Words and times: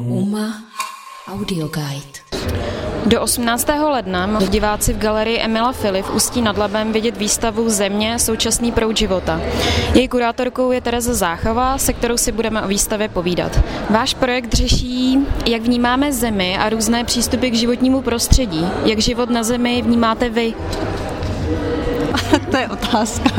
Uma 0.00 0.62
Audio 1.28 1.68
Guide. 1.68 2.18
Do 3.06 3.20
18. 3.20 3.68
ledna 3.90 4.26
mohou 4.26 4.46
diváci 4.46 4.92
v 4.92 4.98
galerii 4.98 5.38
Emila 5.38 5.72
Filip 5.72 6.04
v 6.04 6.14
Ústí 6.14 6.42
nad 6.42 6.58
Labem 6.58 6.92
vidět 6.92 7.16
výstavu 7.16 7.70
Země 7.70 8.18
současný 8.18 8.72
proud 8.72 8.96
života. 8.96 9.40
Její 9.94 10.08
kurátorkou 10.08 10.72
je 10.72 10.80
Tereza 10.80 11.14
Záchava, 11.14 11.78
se 11.78 11.92
kterou 11.92 12.16
si 12.16 12.32
budeme 12.32 12.62
o 12.62 12.68
výstavě 12.68 13.08
povídat. 13.08 13.60
Váš 13.90 14.14
projekt 14.14 14.54
řeší, 14.54 15.18
jak 15.46 15.62
vnímáme 15.62 16.12
Zemi 16.12 16.56
a 16.58 16.68
různé 16.68 17.04
přístupy 17.04 17.50
k 17.50 17.54
životnímu 17.54 18.02
prostředí. 18.02 18.66
Jak 18.84 18.98
život 18.98 19.30
na 19.30 19.42
Zemi 19.42 19.82
vnímáte 19.82 20.28
vy? 20.28 20.54
to 22.50 22.56
je 22.56 22.68
otázka. 22.68 23.30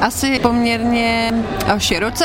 Asi 0.00 0.38
poměrně 0.38 1.32
široce, 1.78 2.24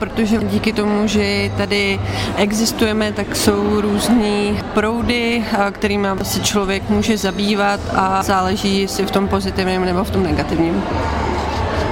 protože 0.00 0.38
díky 0.38 0.72
tomu, 0.72 1.06
že 1.06 1.50
tady 1.56 2.00
existujeme, 2.36 3.12
tak 3.12 3.36
jsou 3.36 3.80
různý 3.80 4.58
proudy, 4.74 5.44
kterými 5.70 6.08
se 6.22 6.40
člověk 6.40 6.90
může 6.90 7.16
zabývat 7.16 7.80
a 7.94 8.22
záleží 8.22 8.88
si 8.88 9.06
v 9.06 9.10
tom 9.10 9.28
pozitivním 9.28 9.84
nebo 9.84 10.04
v 10.04 10.10
tom 10.10 10.22
negativním. 10.22 10.82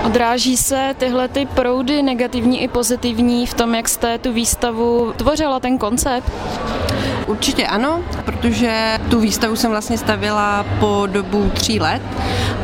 Odráží 0.04 0.56
se 0.56 0.94
tyhle 0.98 1.28
ty 1.28 1.46
proudy 1.46 2.02
negativní 2.02 2.62
i 2.62 2.68
pozitivní 2.68 3.46
v 3.46 3.54
tom, 3.54 3.74
jak 3.74 3.88
jste 3.88 4.18
tu 4.18 4.32
výstavu 4.32 5.12
tvořila, 5.16 5.60
ten 5.60 5.78
koncept? 5.78 6.32
Určitě 7.26 7.66
ano, 7.66 8.00
protože 8.24 8.98
tu 9.10 9.20
výstavu 9.20 9.56
jsem 9.56 9.70
vlastně 9.70 9.98
stavila 9.98 10.66
po 10.80 11.02
dobu 11.06 11.50
tří 11.54 11.80
let, 11.80 12.02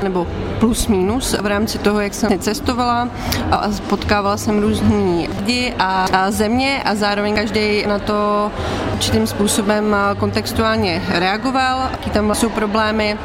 nebo 0.02 0.26
plus 0.60 0.86
minus 0.86 1.36
v 1.40 1.46
rámci 1.46 1.78
toho, 1.78 2.00
jak 2.00 2.14
jsem 2.14 2.38
cestovala 2.38 3.08
a 3.50 3.68
potkávala 3.88 4.36
jsem 4.36 4.60
různý 4.60 5.28
lidi 5.38 5.74
a, 5.78 6.06
a 6.12 6.30
země 6.30 6.82
a 6.84 6.94
zároveň 6.94 7.34
každý 7.34 7.86
na 7.86 7.98
to 7.98 8.50
určitým 8.92 9.26
způsobem 9.26 9.96
kontextuálně 10.18 11.02
reagoval, 11.08 11.88
jaký 11.92 12.10
tam 12.10 12.34
jsou 12.34 12.48
problémy 12.48 13.18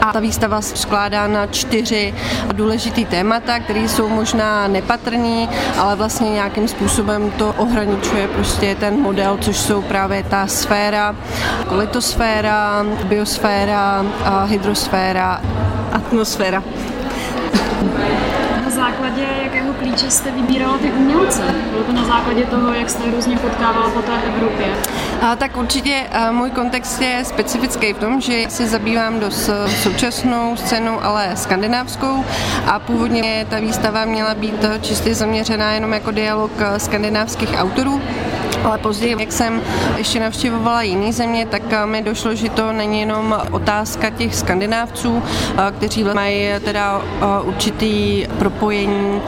a 0.00 0.12
ta 0.12 0.20
výstava 0.20 0.60
skládá 0.62 1.26
na 1.26 1.46
čtyři 1.46 2.14
důležitý 2.52 3.04
témata, 3.04 3.58
které 3.58 3.80
jsou 3.80 4.08
možná 4.08 4.68
nepatrný, 4.68 5.48
ale 5.78 5.96
vlastně 5.96 6.30
nějakým 6.30 6.68
způsobem 6.68 7.30
to 7.30 7.54
ohraničuje 7.56 8.28
prostě 8.28 8.74
ten 8.74 9.00
model, 9.00 9.38
což 9.40 9.56
jsou 9.56 9.82
právě 9.82 10.22
ta 10.22 10.46
sféra, 10.46 11.16
litosféra, 11.70 12.86
biosféra, 13.04 14.04
hydrosféra, 14.46 15.40
atmosféra 15.92 16.62
základě 18.98 19.26
jakého 19.42 19.74
klíče 19.74 20.10
jste 20.10 20.30
vybírala 20.30 20.78
ty 20.78 20.90
umělce? 20.92 21.42
Bylo 21.70 21.84
to 21.84 21.92
na 21.92 22.04
základě 22.04 22.44
toho, 22.46 22.74
jak 22.74 22.90
jste 22.90 23.10
různě 23.10 23.36
potkávala 23.36 23.90
po 23.90 24.02
té 24.02 24.12
Evropě? 24.22 24.66
A, 25.22 25.36
tak 25.36 25.56
určitě 25.56 26.06
a 26.12 26.32
můj 26.32 26.50
kontext 26.50 27.02
je 27.02 27.24
specifický 27.24 27.92
v 27.92 27.98
tom, 27.98 28.20
že 28.20 28.44
se 28.48 28.66
zabývám 28.66 29.20
dost 29.20 29.50
současnou 29.82 30.56
scénou, 30.56 31.00
ale 31.02 31.30
skandinávskou 31.34 32.24
a 32.66 32.78
původně 32.78 33.46
ta 33.50 33.60
výstava 33.60 34.04
měla 34.04 34.34
být 34.34 34.64
čistě 34.80 35.14
zaměřená 35.14 35.72
jenom 35.72 35.92
jako 35.92 36.10
dialog 36.10 36.52
skandinávských 36.76 37.50
autorů 37.58 38.00
ale 38.64 38.78
později, 38.78 39.16
jak 39.18 39.32
jsem 39.32 39.62
ještě 39.96 40.20
navštěvovala 40.20 40.82
jiné 40.82 41.12
země, 41.12 41.46
tak 41.46 41.62
mi 41.84 42.02
došlo, 42.02 42.34
že 42.34 42.50
to 42.50 42.72
není 42.72 43.00
jenom 43.00 43.40
otázka 43.50 44.10
těch 44.10 44.34
skandinávců, 44.34 45.22
kteří 45.76 46.04
mají 46.04 46.48
teda 46.64 47.02
určitý 47.44 48.26
propojení 48.38 49.20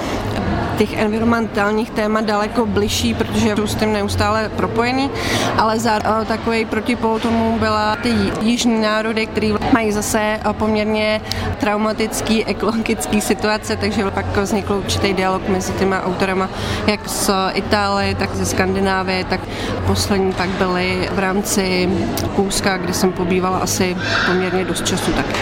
těch 0.81 0.93
environmentálních 0.99 1.91
témat 1.91 2.25
daleko 2.25 2.67
bližší, 2.67 3.15
protože 3.15 3.57
jsou 3.57 3.67
s 3.67 3.75
tím 3.75 3.93
neustále 3.93 4.49
propojený, 4.57 5.11
ale 5.59 5.79
za 5.79 6.01
takový 6.25 6.65
protipol 6.65 7.19
tomu 7.19 7.59
byla 7.59 7.97
ty 7.97 8.15
jižní 8.41 8.81
národy, 8.81 9.27
které 9.27 9.53
mají 9.73 9.93
zase 9.93 10.41
poměrně 10.53 11.21
traumatický 11.59 12.45
ekologický 12.45 13.21
situace, 13.21 13.77
takže 13.77 14.11
pak 14.11 14.37
vznikl 14.37 14.73
určitý 14.73 15.13
dialog 15.13 15.49
mezi 15.49 15.73
těma 15.73 16.03
autorama, 16.03 16.49
jak 16.87 17.09
z 17.09 17.31
Itálie, 17.55 18.15
tak 18.15 18.35
ze 18.35 18.47
Skandinávie, 18.47 19.25
tak 19.25 19.41
poslední 19.87 20.33
pak 20.33 20.49
byly 20.49 21.09
v 21.13 21.19
rámci 21.19 21.91
Kůzka, 22.37 22.77
kde 22.77 22.95
jsem 22.95 23.13
pobývala 23.13 23.59
asi 23.59 23.97
poměrně 24.27 24.65
dost 24.65 24.87
času 24.87 25.13
taky. 25.13 25.41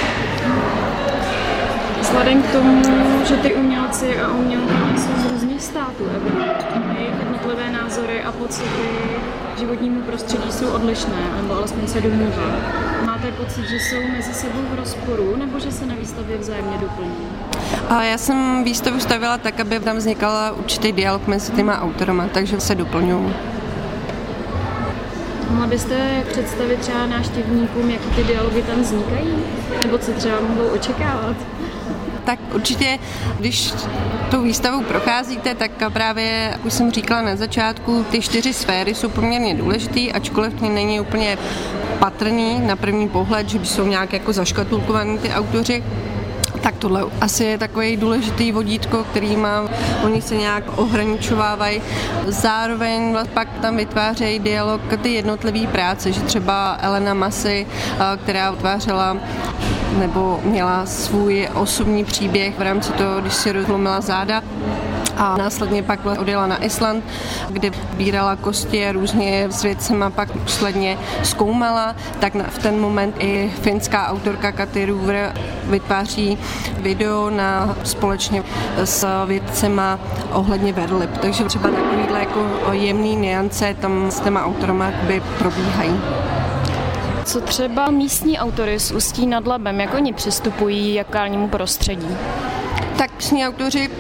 Vzhledem 2.01 2.43
k 2.43 2.53
tomu, 2.53 2.83
že 3.29 3.37
ty 3.37 3.55
umělci 3.55 4.21
a 4.21 4.29
umělky 4.29 4.75
jsou 4.97 5.29
z 5.29 5.33
různých 5.33 5.63
států 5.63 6.05
Evropy, 6.17 6.53
jejich 6.99 7.15
jednotlivé 7.19 7.71
názory 7.71 8.23
a 8.23 8.33
pocity 8.33 8.89
k 9.55 9.59
životnímu 9.59 10.01
prostředí 10.01 10.53
jsou 10.53 10.69
odlišné, 10.69 11.17
nebo 11.43 11.55
alespoň 11.55 11.87
se 11.87 12.01
domnívá. 12.01 12.57
Máte 13.07 13.33
pocit, 13.33 13.69
že 13.69 13.77
jsou 13.77 13.97
mezi 14.17 14.35
sebou 14.35 14.59
v 14.73 14.79
rozporu, 14.79 15.37
nebo 15.37 15.59
že 15.59 15.73
se 15.73 15.87
na 15.87 15.95
výstavě 15.95 16.39
vzájemně 16.39 16.79
doplní? 16.81 17.17
A 17.89 18.03
já 18.03 18.19
jsem 18.19 18.65
výstavu 18.65 19.01
stavila 19.01 19.39
tak, 19.39 19.61
aby 19.61 19.81
tam 19.81 19.97
vznikala 19.97 20.53
určitý 20.53 20.93
dialog 20.93 21.27
mezi 21.27 21.53
těma 21.53 21.81
autorama, 21.83 22.29
takže 22.33 22.61
se 22.61 22.75
doplňují. 22.75 23.35
Mohla 25.51 25.67
byste 25.67 26.25
představit 26.33 26.81
třeba 26.81 27.07
návštěvníkům, 27.07 27.91
jaký 27.91 28.09
ty 28.17 28.25
dialogy 28.25 28.63
tam 28.63 28.81
vznikají? 28.81 29.35
Nebo 29.85 29.99
co 29.99 30.13
třeba 30.13 30.37
mohou 30.41 30.69
očekávat? 30.69 31.37
Tak 32.29 32.39
určitě, 32.55 32.99
když 33.39 33.73
tou 34.31 34.43
výstavou 34.43 34.83
procházíte, 34.83 35.55
tak 35.55 35.71
právě, 35.93 36.49
jak 36.53 36.65
už 36.65 36.73
jsem 36.73 36.91
říkala 36.93 37.23
na 37.23 37.37
začátku, 37.37 38.05
ty 38.11 38.21
čtyři 38.21 38.53
sféry 38.53 38.95
jsou 38.95 39.09
poměrně 39.09 39.55
důležitý, 39.55 40.13
ačkoliv 40.13 40.61
není 40.61 41.01
úplně 41.01 41.39
patrný 41.99 42.61
na 42.61 42.77
první 42.77 43.09
pohled, 43.09 43.49
že 43.49 43.59
by 43.59 43.67
jsou 43.67 43.87
nějak 43.87 44.13
jako 44.13 44.33
zaškatulkovaný 44.33 45.19
ty 45.19 45.31
autoři, 45.31 45.85
tak 46.69 46.77
tohle 46.77 47.05
asi 47.21 47.45
je 47.45 47.59
takový 47.59 47.97
důležitý 47.97 48.53
vodítko, 48.53 49.05
který 49.05 49.37
má, 49.37 49.65
oni 50.05 50.23
se 50.23 50.37
nějak 50.37 50.79
ohraničovávají. 50.79 51.83
Zároveň 52.27 53.17
pak 53.35 53.49
tam 53.63 53.77
vytvářejí 53.77 54.39
dialog 54.39 54.81
ty 55.03 55.13
jednotlivé 55.13 55.67
práce, 55.67 56.13
že 56.13 56.21
třeba 56.21 56.79
Elena 56.81 57.15
Masy, 57.15 57.67
která 58.23 58.51
utvářela 58.51 59.17
nebo 59.99 60.41
měla 60.45 60.87
svůj 60.87 61.49
osobní 61.55 62.05
příběh 62.05 62.59
v 62.59 62.63
rámci 62.63 62.93
toho, 62.93 63.21
když 63.21 63.35
si 63.35 63.53
rozlomila 63.53 64.01
záda, 64.01 64.43
a 65.19 65.37
následně 65.37 65.83
pak 65.83 66.07
odjela 66.07 66.47
na 66.47 66.65
Island, 66.65 67.05
kde 67.49 67.71
bírala 67.97 68.37
kosti 68.37 68.87
a 68.87 68.93
různě 68.93 69.47
s 69.51 69.63
věcema 69.63 70.11
pak 70.11 70.33
posledně 70.33 70.99
zkoumala, 71.23 71.97
tak 72.21 72.35
v 72.49 72.59
ten 72.59 72.81
moment 72.81 73.15
i 73.19 73.53
finská 73.63 74.09
autorka 74.09 74.53
Katy 74.53 74.87
Ruver 74.87 75.35
vytváří 75.65 76.39
video 76.81 77.31
na 77.31 77.77
společně 77.85 78.43
s 78.85 79.25
vědcema 79.27 79.99
ohledně 80.33 80.73
verlip. 80.73 81.19
Takže 81.19 81.45
třeba 81.45 81.71
takovýhle 81.71 82.19
jako 82.19 82.47
jemný 82.73 83.17
niance 83.17 83.75
tam 83.81 84.11
s 84.11 84.21
těma 84.21 84.45
autorama 84.45 84.93
probíhají. 85.39 86.01
Co 87.25 87.41
třeba 87.41 87.91
místní 87.91 88.39
autory 88.39 88.81
z 88.81 88.93
Ústí 88.93 89.27
nad 89.27 89.47
Labem, 89.47 89.81
jak 89.81 89.95
oni 89.95 90.13
přistupují 90.13 90.95
k 90.95 91.49
prostředí? 91.49 92.17
Tak 92.99 93.11
místní 93.17 93.47
autoři 93.47 93.91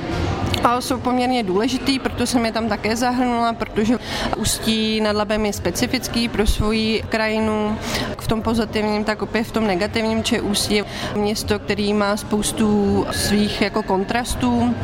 jsou 0.80 0.98
poměrně 1.00 1.42
důležitý, 1.42 1.98
proto 1.98 2.26
jsem 2.26 2.46
je 2.46 2.52
tam 2.52 2.68
také 2.68 2.96
zahrnula, 2.96 3.52
protože 3.52 3.98
Ústí 4.36 5.00
nad 5.00 5.16
Labem 5.16 5.46
je 5.46 5.52
specifický 5.52 6.28
pro 6.28 6.46
svoji 6.46 7.02
krajinu, 7.08 7.78
v 8.20 8.28
tom 8.28 8.42
pozitivním, 8.42 9.04
tak 9.04 9.22
opět 9.22 9.44
v 9.44 9.52
tom 9.52 9.66
negativním, 9.66 10.24
či 10.24 10.40
Ústí 10.40 10.74
je 10.74 10.84
město, 11.14 11.58
který 11.58 11.94
má 11.94 12.16
spoustu 12.16 13.06
svých 13.10 13.60
jako 13.60 13.82
kontrastů, 13.82 14.74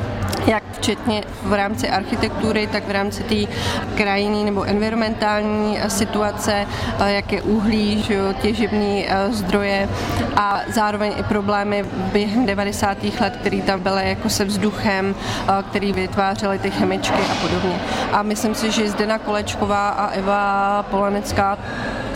jak 0.47 0.63
včetně 0.73 1.25
v 1.43 1.53
rámci 1.53 1.91
architektury, 1.91 2.67
tak 2.67 2.89
v 2.89 2.91
rámci 2.91 3.23
té 3.23 3.53
krajiny 3.97 4.45
nebo 4.45 4.63
environmentální 4.65 5.79
situace, 5.89 6.67
jak 7.07 7.33
je 7.33 7.43
uhlí, 7.43 8.03
že 8.03 8.15
jo, 8.15 8.33
těžební 8.43 9.07
eh, 9.09 9.33
zdroje 9.33 9.89
a 10.37 10.61
zároveň 10.69 11.13
i 11.17 11.23
problémy 11.23 11.85
během 12.13 12.47
90. 12.47 13.05
let, 13.21 13.37
které 13.41 13.63
tam 13.63 13.81
byly 13.81 14.09
jako 14.09 14.29
se 14.29 14.45
vzduchem, 14.45 15.15
eh, 15.15 15.65
který 15.71 15.93
vytvářely 15.93 16.59
ty 16.59 16.71
chemičky 16.71 17.23
a 17.33 17.35
podobně. 17.43 17.81
A 18.13 18.23
myslím 18.23 18.55
si, 18.55 18.71
že 18.71 18.91
Zdena 18.91 19.19
Kolečková 19.19 19.89
a 19.89 20.11
Eva 20.11 20.83
Polanecká 20.91 21.59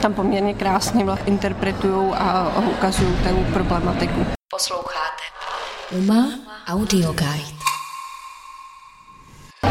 tam 0.01 0.15
poměrně 0.15 0.55
krásně 0.55 1.07
interpretují 1.27 2.13
a 2.15 2.53
ukazují 2.71 3.17
tu 3.29 3.53
problematiku. 3.53 4.27
Posloucháte 4.51 5.23
Uma 5.91 6.29
Audio 6.69 7.13
Guide. 7.13 7.68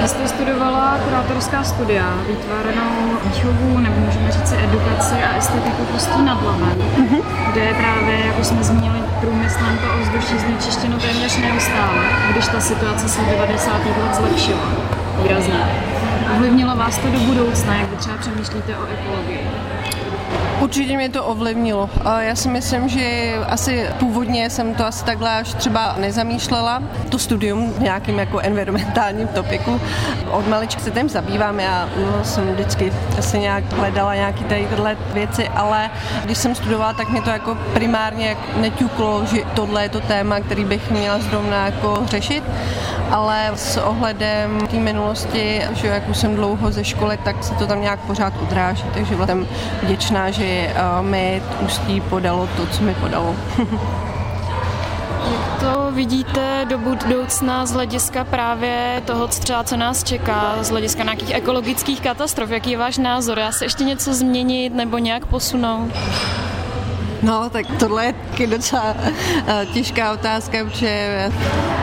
Jste 0.07 0.27
studovala 0.27 0.98
kurátorská 1.06 1.63
studia, 1.63 2.13
výtvarnou 2.27 3.18
výchovu, 3.24 3.77
nebo 3.77 3.95
můžeme 4.00 4.31
říct 4.31 4.54
edukaci 4.63 5.15
a 5.24 5.38
estetiku 5.38 5.86
Pustí 5.86 6.21
nad 6.21 6.44
Labem, 6.44 6.77
mm-hmm. 6.98 7.21
kde 7.51 7.62
je 7.62 7.74
právě, 7.74 8.25
jako 8.25 8.44
jsme 8.44 8.63
zmínili, 8.63 9.00
průmyslem 9.21 9.77
to 9.77 10.00
ovzduší 10.00 10.39
znečištěno 10.39 10.98
téměř 11.00 11.38
neustále, 11.38 12.04
když 12.31 12.48
ta 12.48 12.59
situace 12.59 13.09
se 13.09 13.21
v 13.21 13.30
90. 13.30 13.86
let 13.86 14.15
zlepšila 14.15 14.71
výrazně. 15.24 15.65
Ovlivnilo 16.36 16.75
vás 16.75 16.98
to 16.98 17.07
do 17.07 17.19
budoucna, 17.19 17.75
jak 17.75 17.97
třeba 17.98 18.18
přemýšlíte 18.18 18.78
o 18.78 18.86
ekologii? 18.86 19.48
Určitě 20.60 20.96
mě 20.96 21.10
to 21.10 21.26
ovlivnilo. 21.26 21.90
Já 22.20 22.36
si 22.36 22.50
myslím, 22.50 22.90
že 22.90 23.34
asi 23.48 23.86
původně 24.00 24.50
jsem 24.50 24.74
to 24.76 24.86
asi 24.86 25.06
takhle 25.06 25.40
až 25.40 25.54
třeba 25.54 25.96
nezamýšlela. 26.00 26.84
To 27.10 27.20
studium 27.20 27.74
v 27.74 27.80
nějakým 27.80 28.20
jako 28.20 28.40
environmentálním 28.40 29.28
topiku. 29.28 29.82
Od 30.32 30.48
malička 30.48 30.82
se 30.82 30.92
tím 30.92 31.10
zabývám, 31.10 31.60
já 31.60 31.90
no, 31.98 32.24
jsem 32.24 32.54
vždycky 32.54 32.94
asi 33.18 33.40
nějak 33.40 33.74
hledala 33.74 34.16
nějaké 34.16 34.44
tady 34.44 34.68
tyhle 34.68 34.98
věci, 35.14 35.48
ale 35.48 35.90
když 36.24 36.38
jsem 36.38 36.56
studovala, 36.56 36.94
tak 36.94 37.10
mě 37.10 37.22
to 37.22 37.30
jako 37.30 37.58
primárně 37.74 38.38
neťuklo, 38.58 39.26
že 39.26 39.42
tohle 39.56 39.84
je 39.84 39.90
to 39.90 40.00
téma, 40.00 40.40
který 40.40 40.66
bych 40.66 40.92
měla 40.92 41.20
zrovna 41.20 41.66
jako 41.66 42.02
řešit 42.06 42.44
ale 43.12 43.52
s 43.56 43.78
ohledem 43.78 44.68
té 44.68 44.78
minulosti, 44.78 45.62
že 45.74 45.88
jak 45.88 46.10
už 46.10 46.18
jsem 46.18 46.36
dlouho 46.36 46.72
ze 46.72 46.84
školy, 46.84 47.18
tak 47.24 47.44
se 47.44 47.54
to 47.54 47.68
tam 47.68 47.82
pořád 47.95 48.34
odráží, 48.42 48.84
takže 48.94 49.16
jsem 49.25 49.48
vděčná, 49.84 50.31
že 50.31 50.44
eh, 50.45 50.74
mi 51.01 51.42
Ústí 51.66 52.01
podalo 52.01 52.50
to, 52.57 52.68
co 52.68 52.84
mi 52.84 52.94
podalo. 52.94 53.36
Jak 55.31 55.60
to 55.60 55.92
vidíte 55.92 56.66
do 56.69 56.78
budoucna 56.78 57.66
z 57.66 57.72
hlediska 57.72 58.24
právě 58.24 59.01
toho, 59.06 59.28
třeba 59.28 59.63
co 59.63 59.78
nás 59.78 60.04
čeká, 60.04 60.56
z 60.62 60.69
hlediska 60.69 61.04
nějakých 61.04 61.34
ekologických 61.34 62.01
katastrof? 62.01 62.50
Jaký 62.50 62.72
je 62.72 62.78
váš 62.78 62.98
názor? 62.98 63.39
Já 63.39 63.51
se 63.51 63.66
ještě 63.66 63.84
něco 63.84 64.13
změnit 64.13 64.74
nebo 64.74 64.98
nějak 64.98 65.25
posunout? 65.25 65.92
No, 67.22 67.50
tak 67.50 67.66
tohle 67.80 68.06
je 68.06 68.14
taky 68.14 68.48
docela 68.48 68.96
eh, 69.48 69.66
těžká 69.74 70.14
otázka, 70.14 70.58
protože 70.64 71.31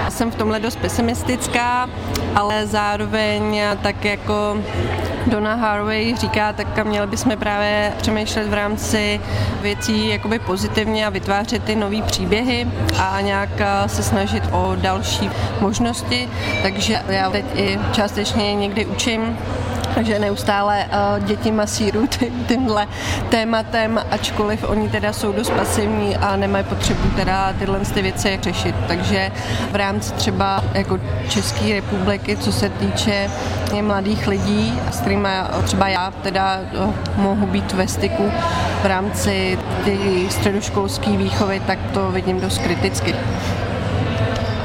jsem 0.08 0.30
v 0.30 0.34
tomhle 0.34 0.60
dost 0.60 0.76
pesimistická, 0.76 1.88
ale 2.34 2.66
zároveň 2.66 3.60
tak 3.82 4.04
jako 4.04 4.56
Donna 5.26 5.54
Harvey 5.54 6.16
říká, 6.16 6.52
tak 6.52 6.86
měli 6.86 7.06
bychom 7.06 7.36
právě 7.36 7.92
přemýšlet 7.96 8.48
v 8.48 8.54
rámci 8.54 9.20
věcí 9.62 10.08
jakoby 10.08 10.38
pozitivně 10.38 11.06
a 11.06 11.10
vytvářet 11.10 11.64
ty 11.64 11.76
nové 11.76 12.02
příběhy 12.02 12.68
a 12.98 13.20
nějak 13.20 13.50
eh, 13.58 13.88
se 13.88 14.02
snažit 14.02 14.44
o 14.52 14.72
další 14.76 15.30
možnosti. 15.60 16.28
Takže 16.62 17.02
já 17.08 17.30
teď 17.30 17.44
i 17.54 17.78
částečně 17.92 18.54
někdy 18.54 18.86
učím 18.86 19.38
takže 19.94 20.18
neustále 20.18 20.84
uh, 20.84 21.24
děti 21.24 21.52
masíru 21.52 22.06
tímhle 22.46 22.86
tématem, 23.28 24.00
ačkoliv 24.10 24.64
oni 24.68 24.88
teda 24.88 25.12
jsou 25.12 25.32
dost 25.32 25.50
pasivní 25.50 26.16
a 26.16 26.36
nemají 26.36 26.64
potřebu 26.64 27.08
teda 27.16 27.52
tyhle 27.58 27.80
ty 27.80 28.02
věci 28.02 28.38
řešit. 28.42 28.74
Takže 28.88 29.32
v 29.70 29.76
rámci 29.76 30.12
třeba 30.12 30.64
jako 30.74 31.00
České 31.28 31.74
republiky, 31.74 32.36
co 32.36 32.52
se 32.52 32.68
týče 32.68 33.30
mladých 33.82 34.26
lidí, 34.26 34.78
s 34.92 35.00
kterými 35.00 35.28
třeba 35.64 35.88
já 35.88 36.10
teda 36.22 36.60
uh, 36.84 36.94
mohu 37.16 37.46
být 37.46 37.72
ve 37.72 37.88
styku 37.88 38.32
v 38.82 38.86
rámci 38.86 39.58
středoškolské 40.28 41.16
výchovy, 41.16 41.62
tak 41.66 41.78
to 41.92 42.10
vidím 42.10 42.40
dost 42.40 42.58
kriticky. 42.58 43.14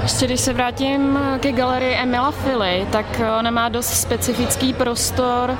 Ještě 0.09 0.25
když 0.25 0.41
se 0.41 0.53
vrátím 0.53 1.19
ke 1.39 1.51
galerii 1.51 1.95
Emila 1.95 2.31
Fili, 2.31 2.88
tak 2.91 3.06
ona 3.39 3.51
má 3.51 3.69
dost 3.69 3.88
specifický 3.88 4.73
prostor. 4.73 5.57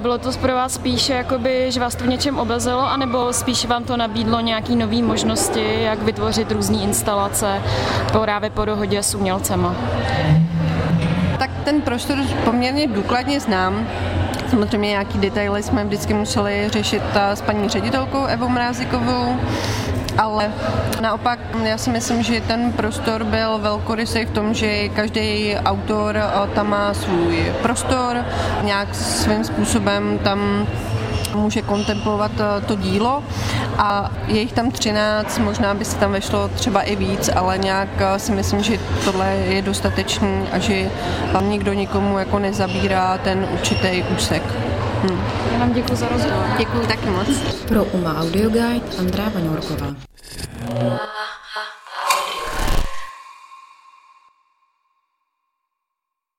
Bylo 0.00 0.18
to 0.18 0.32
pro 0.32 0.54
vás 0.54 0.74
spíše, 0.74 1.12
jakoby, 1.12 1.72
že 1.72 1.80
vás 1.80 1.94
to 1.94 2.04
v 2.04 2.06
něčem 2.06 2.38
obezelo, 2.38 2.80
anebo 2.80 3.32
spíše 3.32 3.68
vám 3.68 3.84
to 3.84 3.96
nabídlo 3.96 4.40
nějaké 4.40 4.72
nové 4.72 5.02
možnosti, 5.02 5.82
jak 5.82 6.02
vytvořit 6.02 6.52
různé 6.52 6.76
instalace 6.76 7.62
právě 8.22 8.50
po 8.50 8.64
dohodě 8.64 9.02
s 9.02 9.14
umělcema? 9.14 9.76
Tak 11.38 11.50
ten 11.64 11.80
prostor 11.80 12.18
poměrně 12.44 12.86
důkladně 12.86 13.40
znám. 13.40 13.88
Samozřejmě 14.50 14.88
nějaký 14.88 15.18
detaily 15.18 15.62
jsme 15.62 15.84
vždycky 15.84 16.14
museli 16.14 16.68
řešit 16.72 17.02
s 17.34 17.40
paní 17.40 17.68
ředitelkou 17.68 18.24
Evou 18.24 18.48
Mrázikovou 18.48 19.36
ale 20.18 20.52
naopak 21.00 21.38
já 21.64 21.78
si 21.78 21.90
myslím, 21.90 22.22
že 22.22 22.40
ten 22.40 22.72
prostor 22.72 23.24
byl 23.24 23.58
velkorysý 23.58 24.24
v 24.24 24.30
tom, 24.30 24.54
že 24.54 24.88
každý 24.88 25.56
autor 25.64 26.16
eh, 26.16 26.54
tam 26.54 26.68
má 26.70 26.94
svůj 26.94 27.52
prostor, 27.62 28.24
nějak 28.62 28.94
svým 28.94 29.44
způsobem 29.44 30.18
tam 30.18 30.66
může 31.34 31.62
kontemplovat 31.62 32.32
eh, 32.40 32.60
to 32.60 32.76
dílo 32.76 33.22
a 33.78 34.10
je 34.26 34.40
jich 34.40 34.52
tam 34.52 34.70
13, 34.70 35.38
možná 35.38 35.74
by 35.74 35.84
se 35.84 35.96
tam 35.96 36.12
vešlo 36.12 36.48
třeba 36.48 36.82
i 36.82 36.96
víc, 36.96 37.30
ale 37.34 37.58
nějak 37.58 37.88
eh, 37.98 38.18
si 38.18 38.32
myslím, 38.32 38.62
že 38.62 38.78
tohle 39.04 39.26
je 39.34 39.62
dostatečný 39.62 40.46
a 40.52 40.58
že 40.58 40.90
nikdo 41.40 41.72
nikomu 41.72 42.18
jako 42.18 42.38
nezabírá 42.38 43.18
ten 43.18 43.46
určitý 43.52 44.04
úsek. 44.16 44.42
Hm. 45.02 45.18
Já 45.52 45.58
vám 45.58 45.72
děkuji 45.72 45.94
za 45.96 46.08
rozhovor. 46.08 46.44
Děkuji 46.58 46.86
taky 46.86 47.06
moc. 47.10 47.28
Pro 47.68 47.84
UMA 47.84 48.20
Audio 48.20 48.50
Guide 48.50 48.96
Andrá 48.98 49.28
Vaňurková. 49.28 49.94